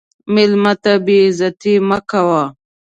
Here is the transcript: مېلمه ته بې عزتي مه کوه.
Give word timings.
مېلمه 0.33 0.73
ته 0.83 0.93
بې 1.05 1.17
عزتي 1.27 1.73
مه 1.87 1.99
کوه. 2.09 2.43